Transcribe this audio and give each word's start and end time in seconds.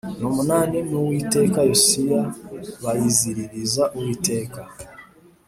n 0.19 0.21
umunani 0.29 0.77
w 0.87 0.89
Umwami 1.01 1.59
Yosiya 1.69 2.21
bayiziririza 2.83 3.83
Uwiteka 3.97 4.61